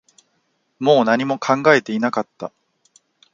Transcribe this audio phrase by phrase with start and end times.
[0.79, 2.51] もう何も考えていなかった